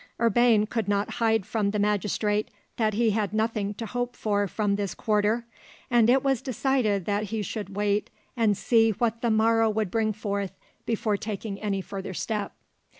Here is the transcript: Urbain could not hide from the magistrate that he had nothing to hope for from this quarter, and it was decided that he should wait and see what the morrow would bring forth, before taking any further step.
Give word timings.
Urbain 0.19 0.65
could 0.65 0.87
not 0.87 1.11
hide 1.21 1.45
from 1.45 1.69
the 1.69 1.77
magistrate 1.77 2.49
that 2.77 2.95
he 2.95 3.11
had 3.11 3.33
nothing 3.33 3.75
to 3.75 3.85
hope 3.85 4.15
for 4.15 4.47
from 4.47 4.75
this 4.75 4.95
quarter, 4.95 5.45
and 5.91 6.09
it 6.09 6.23
was 6.23 6.41
decided 6.41 7.05
that 7.05 7.25
he 7.25 7.43
should 7.43 7.75
wait 7.75 8.09
and 8.35 8.57
see 8.57 8.89
what 8.89 9.21
the 9.21 9.29
morrow 9.29 9.69
would 9.69 9.91
bring 9.91 10.11
forth, 10.11 10.57
before 10.87 11.17
taking 11.17 11.61
any 11.61 11.81
further 11.81 12.15
step. 12.15 12.53